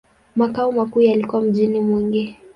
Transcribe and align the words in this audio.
Makao 0.35 0.71
makuu 0.71 1.01
yalikuwa 1.01 1.41
mjini 1.41 1.79
Mwingi. 1.79 2.37